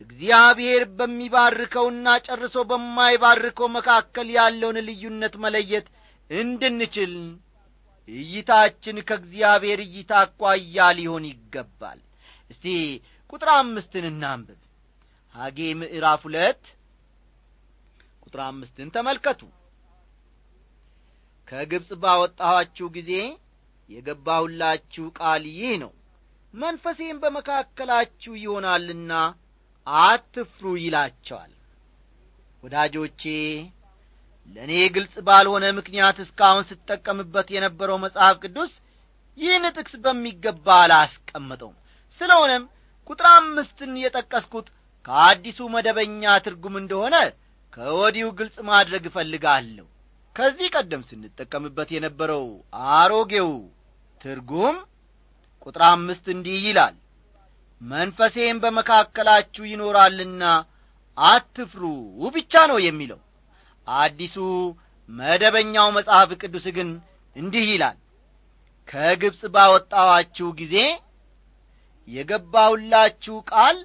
እግዚአብሔር 0.01 0.83
በሚባርከውና 0.97 2.07
ጨርሶ 2.27 2.55
በማይባርከው 2.69 3.67
መካከል 3.77 4.27
ያለውን 4.37 4.77
ልዩነት 4.87 5.33
መለየት 5.43 5.87
እንድንችል 6.29 7.13
እይታችን 8.09 8.97
ከእግዚአብሔር 9.07 9.79
እይታ 9.85 10.11
አኳያ 10.23 10.87
ሊሆን 10.97 11.25
ይገባል። 11.29 11.99
እስቲ 12.49 12.65
ቁጥር 13.33 13.49
አምስትን 13.55 14.05
እናንብብ። 14.11 14.59
ሐጌ 15.35 15.59
ምዕራፍ 15.79 16.21
ሁለት። 16.27 16.63
ቁጥር 18.23 18.41
አምስትን 18.47 18.87
ተመልከቱ። 18.95 19.41
ከግብፅ 21.47 21.91
ባወጣኋችሁ 22.01 22.87
ጊዜ 22.95 23.11
የገባሁላችሁ 23.89 25.05
ቃል 25.19 25.43
ይህ 25.53 25.71
ነው። 25.83 25.91
መንፈሴም 26.53 27.17
በመካከላችሁ 27.23 28.33
ይሆናልና 28.41 29.13
አትፍሩ 29.87 30.65
ይላቸዋል። 30.83 31.51
ወዳጆቼ 32.63 33.23
ለእኔ 34.55 34.73
ግልጽ 34.95 35.15
ባልሆነ 35.27 35.65
ምክንያት 35.77 36.17
እስካሁን 36.23 36.63
ስጠቀምበት 36.69 37.47
የነበረው 37.55 37.97
መጽሐፍ 38.05 38.35
ቅዱስ 38.43 38.71
ይህን 39.37 39.65
ጥቅስ 39.75 39.93
በሚገባ 40.03 40.67
አላስቀመጠውም። 40.83 41.75
ስለሆነም 42.21 42.63
ቁጥር 43.09 43.27
አምስትን 43.33 43.91
የጠቀስኩት 44.01 44.67
ከአዲሱ 45.05 45.59
መደበኛ 45.75 46.33
ትርጉም 46.45 46.75
እንደሆነ 46.81 47.15
ከወዲሁ 47.73 48.27
ግልጽ 48.39 48.57
ማድረግ 48.69 49.03
እፈልጋለሁ። 49.09 49.85
ከዚህ 50.35 50.67
ቀደም 50.75 51.01
ስንጠቀምበት 51.09 51.89
የነበረው 51.95 52.45
አሮጌው 52.93 53.51
ትርጉም 54.21 54.77
ቁጥር 55.65 55.83
አምስት 55.89 56.25
እንዲህ 56.33 56.59
ይላል 56.67 56.95
መንፈሴም 57.81 58.57
በመካከላችሁ 58.63 59.63
ይኖራልና 59.71 60.43
አትፍሩ 61.17 61.83
ብቻ 62.35 62.53
ነው 62.71 62.77
የሚለው 62.85 63.19
አዲሱ 63.97 64.35
መደበኛው 65.09 65.87
መጽሐፍ 65.97 66.29
ቅዱስ 66.41 66.65
ግን 66.75 66.89
እንዲህ 67.35 67.65
ይላል። 67.71 67.97
ከግብፅ 68.87 69.41
ባወጣዋችሁ 69.55 70.47
ጊዜ 70.59 70.75
የገባሁላችሁ 72.07 73.35
ቃል 73.51 73.77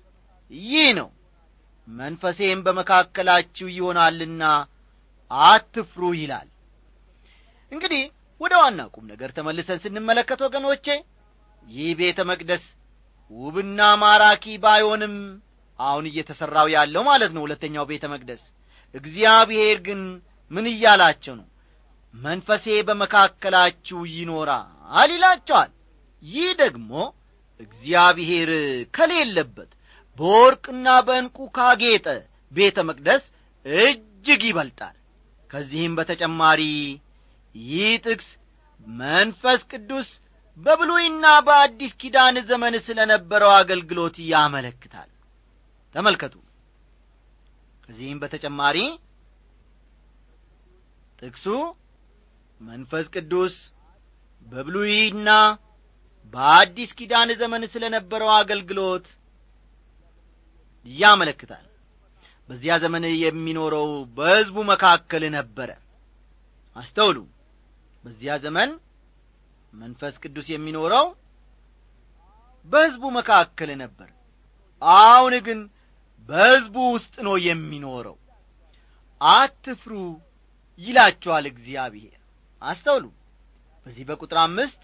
ይህ 0.50 0.88
ነው። 0.98 1.08
መንፈሴም 1.88 2.60
በመካከላችሁ 2.66 3.66
ይሆናልና 3.74 4.42
አትፍሩ 5.30 6.02
ይላል። 6.20 6.48
እንግዲህ 7.72 8.02
ወደ 8.40 8.54
ዋና 8.62 8.80
ቁም 8.94 9.04
ነገር 9.12 9.30
ተመልሰን 9.36 9.82
ስንመለከት 9.84 10.40
ወገኖቼ 10.46 10.86
ይህ 11.66 11.90
ቤተ 12.00 12.18
መቅደስ 12.30 12.64
ውብና 13.30 13.80
ማራኪ 14.02 14.44
ባይሆንም 14.64 15.14
አሁን 15.78 16.04
እየተሠራው 16.10 16.66
ያለው 16.74 17.02
ማለት 17.10 17.30
ነው። 17.36 17.42
ሁለተኛው 17.46 17.84
ቤተ 17.90 18.04
መቅደስ 18.12 18.42
እግዚአብሔር 18.94 19.78
ግን 19.86 20.00
ምን 20.50 20.66
እያላቸው 20.72 21.34
ነው? 21.40 21.46
መንፈሴ 22.14 22.66
በመካከላችሁ 22.88 24.00
ይኖራል 24.16 24.68
ይላቸዋል። 25.10 25.70
ይህ 26.22 26.50
ደግሞ 26.60 26.90
እግዚአብሔር 27.60 28.50
ከሌለበት 28.94 29.70
በወርቅና 30.18 30.86
በዕንቁ 31.06 31.38
ካጌጠ 31.56 32.06
ቤተ 32.52 32.76
መቅደስ 32.88 33.22
እጅግ 33.66 34.42
ይበልጣል። 34.48 34.96
ከዚህም 35.50 35.92
በተጨማሪ 35.98 36.60
ይህ 37.54 37.90
ጥቅስ 38.04 38.28
መንፈስ 38.86 39.60
ቅዱስ 39.70 40.08
በብሉይና 40.58 41.26
በአዲስ 41.46 41.92
ኪዳን 42.00 42.36
ዘመን 42.48 42.74
ስለ 42.86 42.98
ነበረው 43.12 43.52
አገልግሎት 43.58 44.16
ያመለክታል። 44.30 45.10
ተመልከቱ 45.94 46.34
ከዚህም 47.84 48.18
በተጨማሪ 48.22 48.78
ጥቅሱ 51.18 51.46
መንፈስ 52.60 53.06
ቅዱስ 53.14 53.54
በብሉይና 54.46 55.30
በአዲስ 56.34 56.90
ኪዳን 56.98 57.30
ዘመን 57.40 57.62
ስለ 57.74 57.84
ነበረው 57.94 58.30
አገልግሎት 58.38 59.06
ያመለክታል። 60.86 61.64
በዚያ 62.48 62.74
ዘመን 62.82 63.04
የሚኖረው 63.24 63.86
በሕዝቡ 64.16 64.56
መካከል 64.70 65.22
ነበረ። 65.36 65.70
አስተውሉ። 66.76 67.18
በዚያ 68.04 68.32
ዘመን 68.44 68.70
መንፈስ 69.72 70.14
ቅዱስ 70.22 70.46
የሚኖረው 70.52 71.06
በሕዝቡ 72.68 73.04
መካከል 73.16 73.70
ነበር። 73.82 74.08
አሁን 74.82 75.34
ግን 75.46 75.60
በሕዝቡ 76.28 76.76
ውስጥ 76.94 77.14
ነው 77.26 77.36
የሚኖረው። 77.46 78.16
አትፍሩ 79.20 79.92
ይላቸዋል 80.80 81.44
እግዚአብሔር። 81.50 82.18
አስተውሉ። 82.62 83.04
በዚህ 83.86 84.04
በቁጥር 84.08 84.38
አምስት 84.44 84.82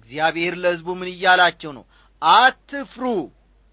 እግዚአብሔር 0.00 0.54
ለሕዝቡ 0.62 0.88
ምን 0.98 1.08
እያላቸው 1.12 1.70
ነው? 1.78 1.84
አትፍሩ 2.22 3.04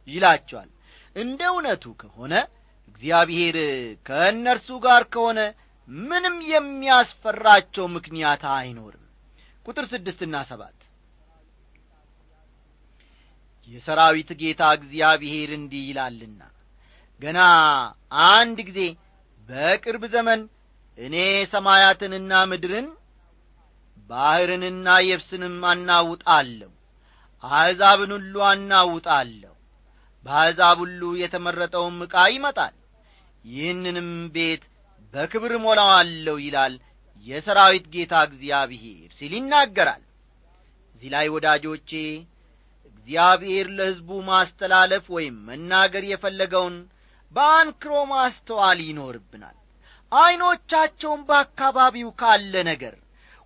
ይላቸዋል 0.08 0.70
እንደ 1.16 1.42
እውነቱ 1.52 1.84
ከሆነ 2.02 2.34
እግዚአብሔር 2.88 3.58
ከእነርሱ 4.08 4.70
ጋር 4.86 5.04
ከሆነ 5.14 5.40
ምንም 5.90 6.36
የሚያስፈራቸው 6.52 7.86
ምክንያት 7.96 8.44
አይኖርም። 8.56 9.00
ቁጥር 9.66 9.86
ስድስትና 9.92 10.36
ሰባት 10.50 10.78
የሰራዊት 13.74 14.30
ጌታ 14.42 14.64
እግዚአብሔር 14.78 15.52
እንዲህ 15.58 15.84
ይላልና 15.90 16.42
ገና 17.22 17.40
አንድ 18.30 18.58
ጊዜ 18.68 18.80
በቅርብ 19.50 20.04
ዘመን 20.14 20.42
እኔ 20.98 21.16
ሰማያትንና 21.54 22.34
ምድርን 22.52 22.88
ባሕርንና 24.10 24.88
የብስንም 25.08 25.58
አናውጣለሁ 25.72 26.72
አሕዛብን 27.44 28.12
ሁሉ 28.18 28.36
አናውጣለሁ 28.50 29.54
በአሕዛብ 30.26 30.78
ሁሉ 30.84 31.02
የተመረጠውም 31.22 31.98
ዕቃ 32.06 32.16
ይመጣል 32.34 32.76
ይህንንም 33.46 34.10
ቤት 34.36 34.64
በክብር 35.14 35.54
ሞላዋለሁ 35.64 36.36
ይላል 36.46 36.76
የሰራዊት 37.28 37.86
ጌታ 37.94 38.14
እግዚአብሔር 38.28 39.10
ሲል 39.18 39.34
ይናገራል። 39.38 40.04
እዚህ 40.96 41.10
ላይ 41.16 41.28
ወዳጆቼ 41.36 41.92
እግዚአብሔር 43.08 43.68
ለሕዝቡ 43.78 44.10
ማስተላለፍ 44.28 45.06
ወይም 45.16 45.36
መናገር 45.48 46.04
የፈለገውን 46.10 46.76
በአንክሮ 47.34 47.94
ማስተዋል 48.12 48.80
ይኖርብናል። 48.86 49.58
ዐይኖቻቸውን 50.12 51.22
በአካባቢው 51.30 52.10
ካለ 52.20 52.54
ነገር 52.70 52.96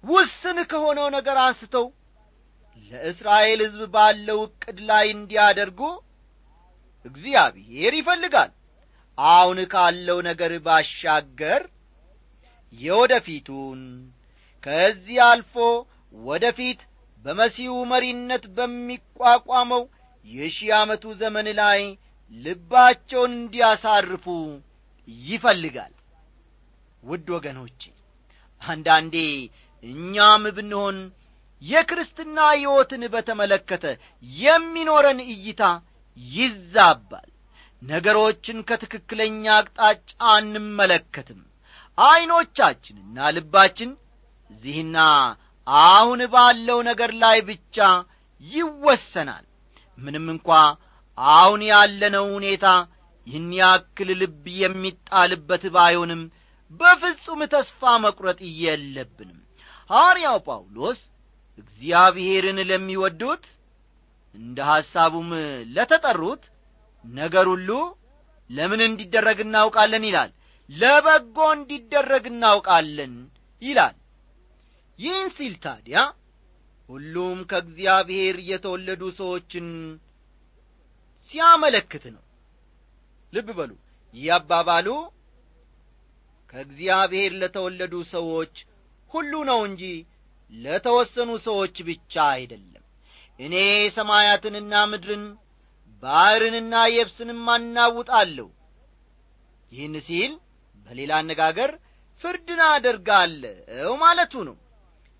ውስን 0.04 0.58
ከሆነው 0.72 1.08
ነገር 1.16 1.38
አንስተው 1.44 1.86
ለእስራኤል 2.92 3.60
ሕዝብ 3.66 3.82
ባለው 3.96 4.40
ዕቅድ 4.48 4.78
ላይ 4.90 5.06
እንዲያደርጉ 5.14 5.80
እግዚአብሔር 7.06 7.94
ይፈልጋል። 8.00 8.52
አሁን 9.18 9.60
ካለው 9.74 10.20
ነገር 10.30 10.54
ባሻገር 10.66 11.64
የወደፊቱን 12.80 13.82
ከዚህ 14.64 15.18
አልፎ 15.28 15.56
ወደፊት 16.14 16.82
በመሲሁ 17.26 17.74
መሪነት 17.92 18.44
በሚቋቋመው 18.58 19.84
የሺህ 20.26 20.70
ዓመቱ 20.78 21.04
ዘመን 21.22 21.48
ላይ 21.60 21.82
ልባቸውን 22.36 23.32
እንዲያሳርፉ 23.38 24.26
ይፈልጋል። 25.28 25.94
ውድ 27.04 27.28
ወገኖቼ 27.36 27.82
አንዳንዴ 28.62 29.16
እኛም 29.84 30.44
ብንሆን 30.56 30.98
የክርስትና 31.62 32.38
ሕይወትን 32.54 33.04
በተመለከተ 33.14 33.86
የሚኖረን 34.40 35.20
እይታ 35.28 35.64
ይዛባል። 36.18 37.30
ነገሮችን 37.82 38.58
ከትክክለኛ 38.70 39.44
አቅጣጫ 39.58 40.10
አንመለከትም። 40.32 41.42
ዐይኖቻችንና 41.98 43.18
ልባችን 43.36 43.92
እዚህና 44.50 44.98
አሁን 45.68 46.22
ባለው 46.34 46.80
ነገር 46.90 47.12
ላይ 47.24 47.38
ብቻ 47.48 47.78
ይወሰናል። 48.46 49.46
ምንም 49.98 50.26
እንኳ 50.34 50.50
አሁን 51.18 51.62
ያለነው 51.70 52.26
ሁኔታ 52.36 52.66
ይህን 53.28 53.50
ያክል 53.60 54.10
ልብ 54.20 54.44
የሚጣልበት 54.62 55.64
ባይሆንም 55.76 56.22
በፍጹም 56.72 57.42
ተስፋ 57.54 57.82
መቁረጥ 58.04 58.40
የለብንም። 58.62 59.40
ሐዋርያው 59.90 60.38
ጳውሎስ 60.48 61.00
እግዚአብሔርን 61.58 62.60
ለሚወዱት 62.70 63.46
እንደ 64.36 64.58
ሐሳቡም 64.70 65.30
ለተጠሩት 65.76 66.44
ነገር 67.06 67.46
ሁሉ 67.54 67.70
ለምን 68.50 68.82
እንዲደረግ 68.88 69.38
እናውቃለን 69.46 70.04
ይላል? 70.10 70.30
ለበጎ 70.70 71.38
እንዲደረግ 71.56 72.24
እናውቃለን 72.32 73.14
ይላል 73.62 73.96
ይህን 75.00 75.30
ሲል 75.38 75.54
ታዲያ 75.64 75.98
ሁሉም 76.90 77.40
ከእግዚአብሔር 77.50 78.36
የተወለዱ 78.50 79.04
ሰዎችን 79.20 79.68
ሲያመለክት 81.32 82.04
ነው። 82.16 82.24
ልብ 83.34 83.48
በሉ 83.58 83.72
ይህ 84.14 84.28
አባባሉ 84.38 84.88
ከእግዚአብሔር 86.50 87.32
ለተወለዱ 87.42 87.94
ሰዎች 88.14 88.54
ሁሉ 89.12 89.34
ነው 89.50 89.60
እንጂ 89.68 89.84
ለተወሰኑ 90.52 91.30
ሰዎች 91.48 91.76
ብቻ 91.88 92.14
አይደለም። 92.36 92.84
እኔ 93.40 93.56
ሰማያትንና 93.98 94.74
ምድርን 94.92 95.26
ባሕርንና 96.04 96.76
የብስንም 96.94 97.44
አናውጣለሁ። 97.54 98.48
ይህን 99.72 99.96
ሲል 100.08 100.34
በሌላ 100.88 101.12
አነጋገር 101.22 101.72
ፍርድን 102.24 102.62
አደርጋለሁ 102.70 103.92
ማለቱ 104.04 104.34
ነው 104.48 104.56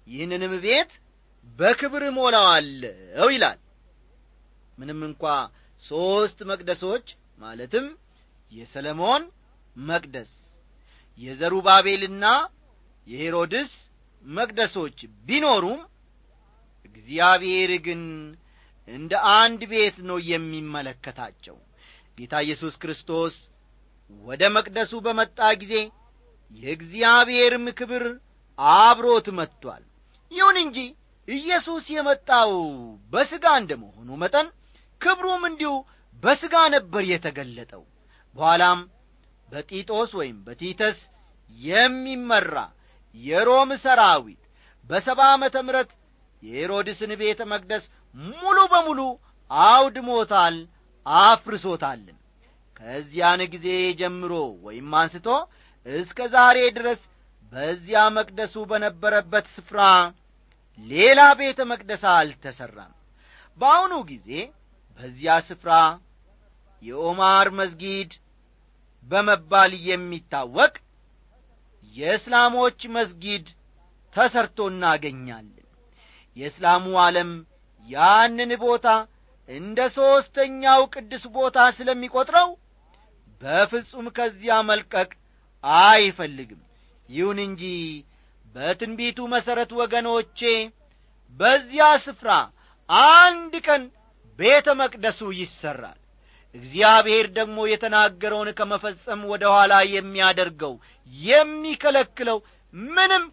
ይህንንም 0.08 0.54
ቤት 0.64 0.92
በክብር 1.60 2.04
ሞላዋለሁ 2.18 3.28
ይላል። 3.34 3.60
ምንም 4.78 5.00
እንኳ 5.08 5.24
ሦስት 5.84 6.40
መቅደሶች 6.50 7.08
ማለትም 7.42 7.86
የሰለሞን 8.52 9.24
መቅደስ 9.76 10.32
የዘሩባቤልና 11.20 12.26
የሄሮድስ 13.08 13.72
መቅደሶች 14.24 14.98
ቢኖሩም 15.28 15.82
እግዚአብሔር 16.88 17.72
ግን 17.86 18.02
እንደ 18.88 19.14
አንድ 19.36 19.62
ቤት 19.72 19.98
ነው 20.10 20.18
የሚመለከታቸው። 20.30 21.58
ጌታ 22.18 22.36
ኢየሱስ 22.46 22.76
ክርስቶስ 22.82 23.36
ወደ 24.24 24.44
መቅደሱ 24.56 24.94
በመጣ 25.06 25.40
ጊዜ 25.62 25.74
የእግዚአብሔርም 26.52 27.66
ክብር 27.80 28.04
አብሮት 28.80 29.28
መጥቶአል 29.40 29.84
ይሁን 30.32 30.58
እንጂ 30.64 30.78
ኢየሱስ 31.28 31.86
የመጣው 31.94 32.52
በሥጋ 33.14 33.46
እንደ 33.62 33.72
መሆኑ 33.82 34.10
መጠን 34.22 34.48
ክብሩም 35.02 35.44
እንዲሁ 35.50 35.72
በሥጋ 36.24 36.56
ነበር 36.76 37.04
የተገለጠው። 37.12 37.84
በኋላም 38.36 38.80
በጢጦስ 39.50 40.12
ወይም 40.20 40.38
በቲተስ 40.48 40.98
የሚመራ 41.60 42.56
የሮም 43.16 43.70
ሰራዊት 43.84 44.42
በሰባ 44.90 45.20
ዓመተ 45.34 45.56
ምረት 45.68 45.92
የሄሮድስን 46.44 47.12
ቤተ 47.22 47.42
መቅደስ 47.52 47.84
ሙሉ 48.36 48.58
በሙሉ 48.74 49.00
አውድሞታል 49.52 50.56
አፍርሶታልን። 51.06 52.18
ከዚያን 52.80 53.42
ጊዜ 53.54 53.68
ጀምሮ 54.00 54.34
ወይም 54.66 54.92
አንስቶ 55.00 55.28
እስከ 55.88 56.20
ዛሬ 56.34 56.58
ድረስ 56.78 57.00
በዚያ 57.54 58.00
መቅደሱ 58.18 58.56
በነበረበት 58.72 59.46
ስፍራ 59.56 59.82
ሌላ 60.80 61.20
ቤተ 61.40 61.60
መቅደስ 61.72 62.04
አልተሠራም 62.14 62.94
በአሁኑ 63.60 63.94
ጊዜ 64.10 64.30
በዚያ 65.00 65.36
ስፍራ 65.48 65.72
የኦማር 66.84 67.48
መዝጊድ 67.60 68.12
በመባል 69.10 69.72
የሚታወቅ 69.88 70.74
የእስላሞች 71.96 72.80
መስጊድ 72.96 73.46
ተሰርቶ 74.16 74.68
እናገኛለን። 74.72 75.54
የእስላሙ 76.38 76.86
ዓለም 77.04 77.32
ያንን 77.90 78.52
ቦታ 78.64 78.88
እንደ 79.50 79.80
ሦስተኛው 79.98 80.82
ቅዱስ 80.94 81.26
ቦታ 81.36 81.58
ስለሚቈጥረው 81.78 82.50
በፍጹም 83.42 84.08
ከዚያ 84.18 84.56
መልቀቅ 84.70 85.10
አይፈልግም 85.84 86.62
ይሁን 87.10 87.40
እንጂ 87.46 87.64
በትንቢቱ 88.56 89.20
መሠረት 89.34 89.72
ወገኖቼ 89.80 90.40
በዚያ 91.40 91.88
ስፍራ 92.06 92.30
አንድ 93.12 93.54
ቀን 93.68 93.84
ቤተ 94.40 94.68
መቅደሱ 94.82 95.20
ይሠራል 95.40 96.00
እግዚአብሔር 96.56 97.26
ደግሞ 97.38 97.58
የተናገረውን 97.70 98.50
ከመፈጸም 98.60 99.22
ወደ 99.32 99.44
ኋላ 99.56 99.74
የሚያደርገው 99.94 100.74
የሚከለክለው 101.14 102.38
ምንም 102.74 103.24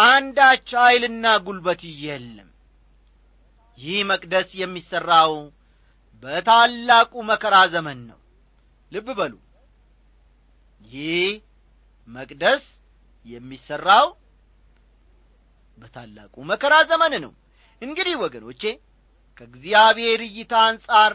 አንዳች 0.00 0.68
ኀይልና 0.80 1.26
ጉልበት 1.46 1.82
የለም። 2.02 2.50
ይህ 3.78 3.98
መቅደስ 4.10 4.48
የሚሠራው 4.60 5.32
በታላቁ 6.22 7.12
መከራ 7.30 7.56
ዘመን 7.72 7.98
ነው። 8.10 8.18
ልብ 8.92 9.08
በሉ። 9.18 9.34
ይህ 10.80 11.26
መቅደስ 12.08 12.64
የሚሠራው 13.26 14.06
በታላቁ 15.78 16.34
መከራ 16.50 16.74
ዘመን 16.90 17.14
ነው። 17.24 17.32
እንግዲህ 17.82 18.14
ወገኖቼ 18.22 18.62
ከእግዚአብሔር 19.40 20.20
እይታ 20.26 20.54
አንጻር 20.68 21.12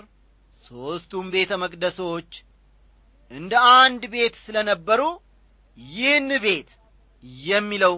ሦስቱም 0.64 1.28
ቤተ 1.36 1.52
መቅደሶች 1.62 2.32
እንደ 3.32 3.54
አንድ 3.76 4.04
ቤት 4.14 4.36
ስለ 4.46 4.58
ነበሩ 4.70 5.02
ይህን 5.78 6.30
ቤት 6.46 6.70
የሚለው 7.48 7.96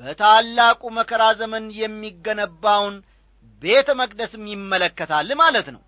በታላቁ 0.00 0.82
መከራ 0.98 1.22
ዘመን 1.40 1.64
የሚገነባውን 1.80 2.96
ቤተ 3.62 3.88
መቅደስም 4.00 4.44
ይመለከታል 4.52 5.28
ማለት 5.42 5.66
ነው። 5.74 5.82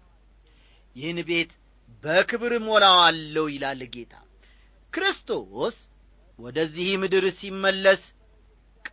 ይህን 0.96 1.18
ቤት 1.28 1.52
በክብር 2.04 2.52
ሞላዋለሁ 2.66 3.44
ይላል 3.54 3.82
ጌታ። 3.94 4.14
ክርስቶስ 4.92 5.76
ወደዚህ 6.38 6.88
ምድር 7.02 7.24
ሲመለስ 7.38 8.02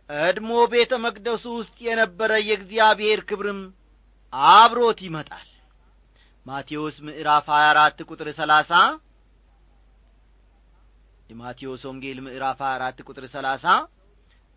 ቀድሞ 0.08 0.50
ቤተ 0.72 0.92
መቅደሱ 1.04 1.44
ውስጥ 1.58 1.76
የነበረ 1.86 2.32
የእግዚአብሔር 2.48 3.20
ክብርም 3.28 3.60
አብሮት 4.52 4.98
ይመጣል። 5.06 5.48
ማቴዎስ 6.46 6.96
ምዕራፍ 7.06 7.46
24 7.54 8.04
ቁጥር 8.10 8.28
30 8.36 8.82
የማቴዎስ 11.30 11.82
ወንጌል 11.88 12.18
ምዕራፍ 12.26 12.60
24 12.66 13.02
ቁጥር 13.08 13.24
30 13.34 13.74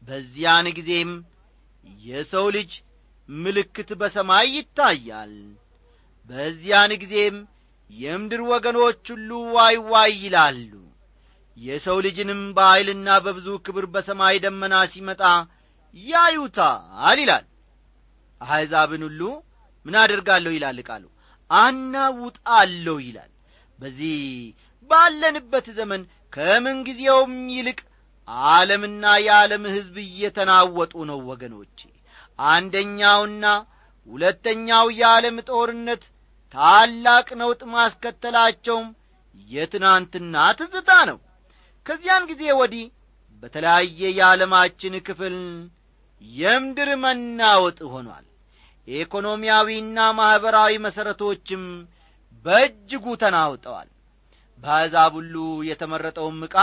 በዚያን 0.03 0.67
ጊዜም 0.77 1.11
የሰው 2.05 2.45
ልጅ 2.55 2.71
ምልክት 3.29 3.89
በሰማይ 3.99 4.47
ይታያል። 4.55 5.33
በዚያን 6.29 6.91
ጊዜም 7.01 7.35
የምድር 7.89 8.41
ወገኖች 8.51 9.03
ሁሉ 9.13 9.29
ዋይ 9.55 9.75
ዋይ 9.91 10.11
ይላሉ 10.23 10.71
የሰው 11.57 11.97
ልጅንም 12.05 12.41
በኀይልና 12.55 13.07
በብዙ 13.25 13.47
ክብር 13.65 13.85
በሰማይ 13.93 14.35
ደመና 14.43 14.75
ሲመጣ 14.93 15.21
ያዩታል 15.95 17.17
ይላል። 17.23 17.45
አሕዛብን 18.41 19.03
ሁሉ 19.07 19.21
ምን 19.85 19.95
አደርጋለሁ 20.01 20.51
ይላል 20.55 20.77
ቃሉ? 20.87 21.03
አናውጣለሁ 21.51 22.95
ይላል። 23.05 23.31
በዚህ 23.79 24.17
ባለንበት 24.89 25.67
ዘመን 25.77 26.01
ከምንጊዜውም 26.33 27.33
ይልቅ 27.55 27.79
ዓለምና 28.51 29.05
የዓለም 29.25 29.63
ሕዝብ 29.73 29.95
እየተናወጡ 30.05 30.93
ነው 31.09 31.19
ወገኖቼ። 31.29 31.79
አንደኛውና 32.39 33.45
ሁለተኛው 34.07 34.85
የዓለም 34.99 35.37
ጦርነት 35.49 36.03
ታላቅ 36.53 37.27
ነውጥ 37.41 37.61
ማስከተላቸውም 37.73 38.87
የትናንትና 39.49 40.35
ትዝታ 40.59 40.91
ነው 41.09 41.17
ከዚያን 41.85 42.27
ጊዜ 42.29 42.43
ወዲህ 42.59 42.85
በተለያየ 43.43 44.01
የዓለማችን 44.17 44.93
ክፍል 45.07 45.35
የምድር 46.21 46.89
መናወጥ 47.03 47.79
ሆኗል። 47.93 48.25
ኢኮኖሚያዊና 48.87 49.97
ማኅበራዊ 50.17 50.73
መሠረቶችም 50.85 51.63
በእጅጉ 52.45 53.05
ተናውጠዋል። 53.21 53.89
በአሕዛብ 54.59 55.13
ሁሉ 55.17 55.35
የተመረጠውም 55.69 56.39
ዕቃ 56.47 56.57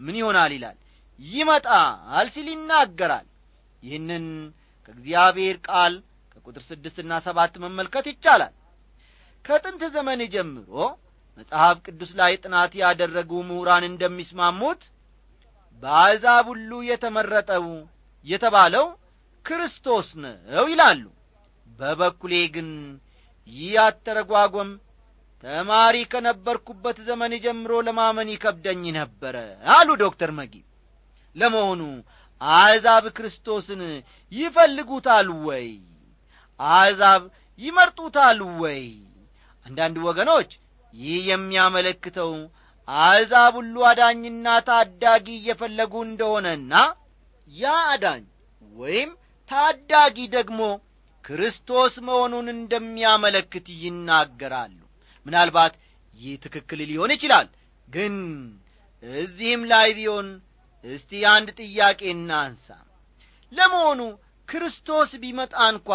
ምን 0.00 0.16
ይሆናል 0.20 0.52
ይላል? 0.56 0.76
ይመጣል 1.20 2.26
ሲል 2.34 2.48
ይናገራል። 2.52 3.26
ይህንን 3.82 4.26
ከእግዚአብሔር 4.84 5.56
ቃል 5.68 5.94
ከቁጥር 6.32 6.62
ስድስትና 6.68 7.12
ሰባት 7.26 7.54
መመልከት 7.64 8.06
ይቻላል። 8.12 8.54
ከጥንት 9.44 9.82
ዘመን 9.94 10.20
ጀምሮ 10.34 10.70
መጽሐፍ 11.38 11.76
ቅዱስ 11.86 12.10
ላይ 12.18 12.32
ጥናት 12.42 12.72
ያደረጉ 12.80 13.30
ምሁራን 13.48 13.84
እንደሚስማሙት 13.88 14.80
በአሕዛብ 15.82 16.44
ሁሉ 16.52 16.70
የተመረጠው 16.88 17.66
የተባለው 18.26 18.86
ክርስቶስ 19.44 20.08
ነው 20.22 20.64
ይላሉ። 20.72 21.02
በበኩሌ 21.78 22.34
ግን 22.54 22.70
ይህ 23.48 23.74
አተረጓጐም 23.84 24.70
ተማሪ 25.44 25.96
ከነበርኩበት 26.12 26.96
ዘመን 27.08 27.32
ጀምሮ 27.44 27.72
ለማመን 27.86 28.28
ይከብደኝ 28.32 28.82
ነበረ 28.98 29.36
አሉ 29.74 29.88
ዶክተር 30.02 30.30
መጊ። 30.38 30.54
ለመሆኑ 31.36 31.82
አሕዛብ 32.40 33.04
ክርስቶስን 33.16 33.82
ይፈልጉታል 34.32 35.28
ወይ? 35.46 35.68
አሕዛብ 36.60 37.22
ይመርጡታል 37.60 38.40
ወይ? 38.62 38.82
አንዳንድ 39.66 39.96
ወገኖች 40.06 40.50
ይህ 40.94 41.18
የሚያመለክተው 41.30 42.32
አሕዛብ 42.88 43.54
ሁሉ 43.58 43.76
አዳኝና 43.88 44.46
ታዳጊ 44.68 45.26
እየፈለጉ 45.38 45.94
እንደሆነና 46.06 46.72
ያ 47.48 47.64
አዳኝ 47.92 48.24
ወይም 48.74 49.10
ታዳጊ 49.50 50.16
ደግሞ 50.36 50.60
ክርስቶስ 51.24 51.94
መሆኑን 52.06 52.46
እንደሚያመለክት 52.54 53.66
ይናገራሉ። 53.82 54.78
ምናልባት 55.26 55.74
ይህ 56.20 56.34
ትክክል 56.44 56.80
ሊሆን 56.90 57.10
ይችላል 57.16 57.48
ግን 57.88 58.14
እዚህም 59.02 59.62
ላይ 59.72 59.88
ቢሆን 59.98 60.28
እስቲ 60.84 61.20
አንድ 61.32 61.48
ጥያቄ 61.60 62.00
እናንሳ። 62.14 62.68
ለመሆኑ 63.52 64.00
ክርስቶስ 64.48 65.10
ቢመጣ 65.22 65.54
እንኳ 65.72 65.88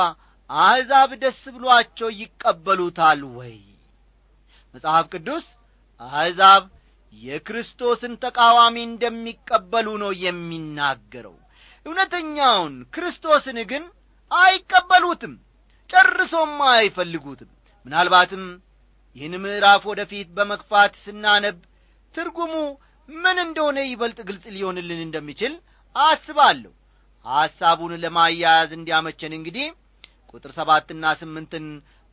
አሕዛብ 0.49 1.11
ደስ 1.21 1.41
ብሏቸው 1.55 2.09
ይቀበሉታል 2.21 3.21
ወይ 3.37 3.55
መጽሐፍ 4.75 5.05
ቅዱስ 5.13 5.45
አሕዛብ 6.01 6.63
የክርስቶስን 7.13 8.13
ተቃዋሚ 8.23 8.75
እንደሚቀበሉ 8.87 9.87
ነው 10.03 10.11
የሚናገረው። 10.23 11.35
እውነተኛውን 11.85 12.75
ክርስቶስን 12.95 13.57
ግን 13.71 13.83
አይቀበሉትም 14.31 15.33
ጨርሶም 15.89 16.53
አይፈልጉትም። 16.71 17.49
ምናልባትም 17.85 18.43
ይህን 19.15 19.33
ምዕራፍ 19.43 19.83
ወደ 19.91 20.01
ፊት 20.11 20.29
በመግፋት 20.37 20.93
ስናነብ 21.03 21.57
ትርጉሙ 22.15 22.53
ምን 23.09 23.37
እንደሆነ 23.45 23.79
ይበልጥ 23.85 24.19
ግልጽ 24.27 24.45
ሊሆንልን 24.55 25.01
እንደሚችል 25.05 25.53
አስባለሁ። 25.95 26.71
ሐሳቡን 27.25 27.93
ለማያያዝ 28.03 28.69
እንዲያመቸን 28.77 29.33
እንግዲህ 29.37 29.67
ቁጥር 30.31 30.51
ሰባትና 30.57 31.13
ስምንትን 31.19 31.65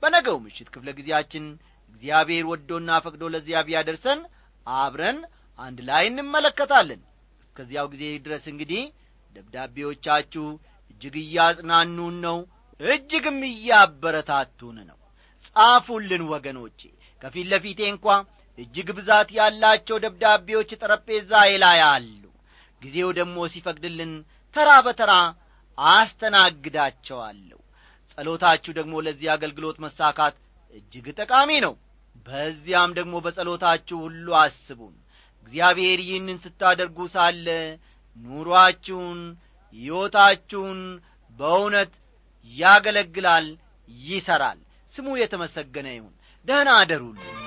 በነገው 0.03 0.37
ምሽት 0.45 0.69
ክፍለ 0.75 0.89
ጊዜያችን 0.99 1.45
እግዚአብሔር 1.91 2.45
ወዶና 2.51 2.91
ፈቅዶ 3.05 3.23
ለዚያ 3.35 3.59
ቢያደርሰን 3.69 4.21
አብረን 4.67 5.19
አንድ 5.59 5.79
ላይ 5.89 6.05
እንመለከታለን። 6.11 7.01
እስከዚያው 7.45 7.87
ጊዜ 7.93 8.05
ድረስ 8.25 8.45
እንግዲህ 8.53 8.83
ደብዳቤዎቻችሁ 9.37 10.47
እጅግ 10.93 11.15
እያጽናኑን 11.23 12.17
ነው 12.27 12.39
እጅግም 12.81 13.39
እያበረታቱን 13.51 14.77
ነው። 14.89 14.99
ጻፉልን 15.47 16.23
ወገኖቼ 16.33 16.81
ከፊት 17.23 17.47
ለፊቴ 17.53 17.81
እንኳ 17.93 18.07
እጅግ 18.59 18.89
ብዛት 18.99 19.29
ያላቸው 19.37 19.97
ደብዳቤዎች 20.05 20.71
ጠረጴዛዬ 20.81 21.51
ላይ 21.65 21.81
አሉ። 21.89 22.23
ጊዜው 22.83 23.11
ደግሞ 23.19 23.37
ሲፈቅድልን 23.53 24.13
ተራ 24.55 24.71
በተራ 24.87 25.13
አስተናግዳቸዋለሁ። 25.79 27.59
ጸሎታችሁ 28.13 28.73
ደግሞ 28.79 28.95
ለዚህ 29.07 29.29
አገልግሎት 29.35 29.77
መሳካት 29.85 30.37
እጅግ 30.71 31.07
ጠቃሚ 31.19 31.51
ነው። 31.65 31.75
በዚያም 32.27 32.91
ደግሞ 32.99 33.15
በጸሎታችሁ 33.25 33.99
ሁሉ 34.05 34.27
አስቡን። 34.41 34.95
እግዚአብሔር 35.47 35.99
ይህንን 36.07 36.39
ስታደርጉ 36.45 36.99
ሳለ 37.15 37.47
ኑሮአችሁን 38.17 39.21
ሕይወታችሁን 39.75 40.81
በእውነት 41.31 41.93
ያገለግላል 42.51 43.47
ይሠራል 43.89 44.59
ስሙ 44.95 45.09
የተመሰገነ 45.21 45.89
ይሁን። 45.97 46.15
ደህና 46.47 46.71
አደሩልን 46.81 47.40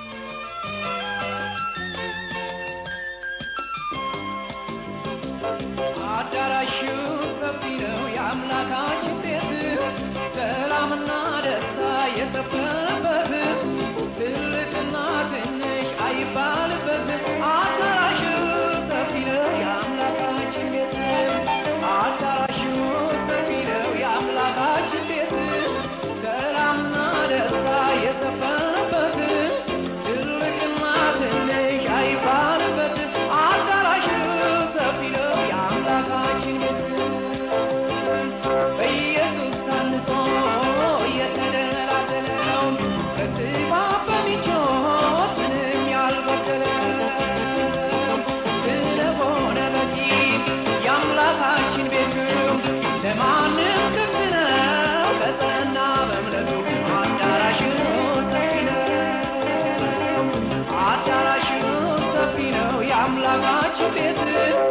bitte 63.92 64.63